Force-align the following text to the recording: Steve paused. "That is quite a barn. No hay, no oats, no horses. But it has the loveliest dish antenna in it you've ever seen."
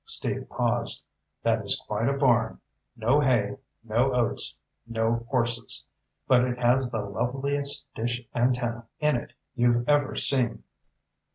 Steve 0.03 0.49
paused. 0.49 1.05
"That 1.43 1.63
is 1.63 1.79
quite 1.87 2.09
a 2.09 2.17
barn. 2.17 2.59
No 2.95 3.19
hay, 3.19 3.57
no 3.83 4.11
oats, 4.15 4.57
no 4.87 5.27
horses. 5.29 5.85
But 6.27 6.43
it 6.43 6.57
has 6.57 6.89
the 6.89 7.01
loveliest 7.01 7.93
dish 7.93 8.25
antenna 8.33 8.87
in 8.99 9.15
it 9.15 9.33
you've 9.53 9.87
ever 9.87 10.15
seen." 10.15 10.63